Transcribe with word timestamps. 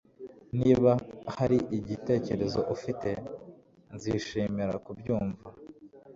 Niba 0.59 0.91
hari 1.35 1.57
igitekerezo 1.77 2.59
ufite, 2.75 3.09
nzishimira 3.95 4.73
kubyumva 4.85 5.47